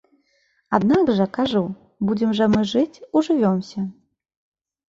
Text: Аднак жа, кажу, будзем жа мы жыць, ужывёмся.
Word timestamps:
Аднак 0.77 1.11
жа, 1.19 1.27
кажу, 1.37 1.61
будзем 2.07 2.31
жа 2.39 2.47
мы 2.57 2.65
жыць, 2.73 3.01
ужывёмся. 3.23 3.79